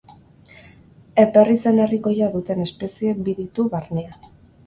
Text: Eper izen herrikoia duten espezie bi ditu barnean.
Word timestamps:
Eper 1.23 1.51
izen 1.55 1.83
herrikoia 1.83 2.29
duten 2.37 2.65
espezie 2.67 3.13
bi 3.27 3.35
ditu 3.41 3.67
barnean. 3.77 4.27